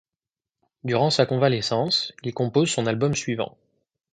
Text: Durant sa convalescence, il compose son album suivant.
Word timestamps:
Durant 0.83 1.11
sa 1.11 1.27
convalescence, 1.27 2.11
il 2.23 2.33
compose 2.33 2.71
son 2.71 2.87
album 2.87 3.13
suivant. 3.13 3.55